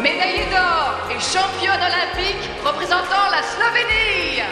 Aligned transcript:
médaillée 0.00 0.46
d'or 0.50 1.08
et 1.10 1.20
championne 1.20 1.80
olympique 1.80 2.48
représentant 2.64 3.28
la 3.30 3.42
Slovénie. 3.42 4.42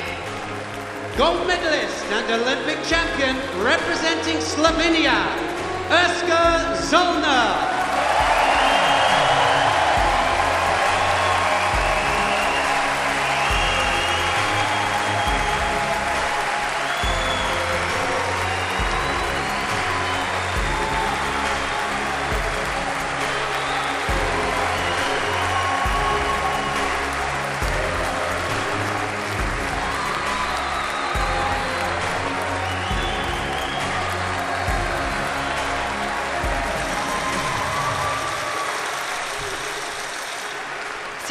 Gold 1.17 1.47
medalist 1.47 2.05
and 2.13 2.31
Olympic 2.31 2.79
champion 2.85 3.35
representing 3.65 4.41
Slovenia, 4.41 5.27
Erska 5.91 6.75
Zolna. 6.77 7.78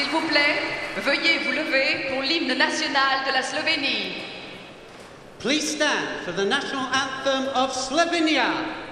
S'il 0.07 0.19
vous 0.19 0.27
plaît, 0.27 0.61
veuillez 1.03 1.39
vous 1.39 1.51
lever 1.51 2.07
pour 2.09 2.21
l'hymne 2.21 2.57
national 2.57 3.25
de 3.27 3.33
la 3.33 3.41
Slovénie. 3.41 4.23
Please 5.39 5.75
stand 5.75 6.23
for 6.23 6.31
the 6.31 6.45
national 6.45 6.85
anthem 6.93 7.49
of 7.53 7.73
Slovenia. 7.73 8.86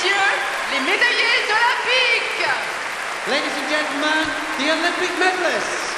Messieurs, 0.00 0.16
les 0.72 0.80
médaillés 0.80 1.44
olympiques. 1.48 2.48
Ladies 3.28 3.52
and 3.58 3.68
gentlemen, 3.68 4.26
the 4.58 4.70
Olympic 4.72 5.10
medalists. 5.18 5.89